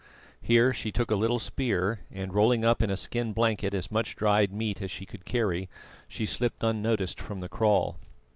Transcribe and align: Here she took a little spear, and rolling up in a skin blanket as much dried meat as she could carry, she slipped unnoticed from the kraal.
Here 0.41 0.73
she 0.73 0.91
took 0.91 1.11
a 1.11 1.15
little 1.15 1.37
spear, 1.37 1.99
and 2.11 2.33
rolling 2.33 2.65
up 2.65 2.81
in 2.81 2.89
a 2.89 2.97
skin 2.97 3.33
blanket 3.33 3.75
as 3.75 3.91
much 3.91 4.15
dried 4.15 4.51
meat 4.51 4.81
as 4.81 4.89
she 4.89 5.05
could 5.05 5.25
carry, 5.25 5.69
she 6.07 6.25
slipped 6.25 6.63
unnoticed 6.63 7.21
from 7.21 7.39
the 7.39 7.47
kraal. 7.47 7.99